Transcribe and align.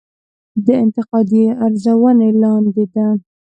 دا 0.65 0.73
انتقادي 0.85 1.43
ارزونې 1.65 2.29
لاندې 2.41 2.85
ده. 2.93 3.07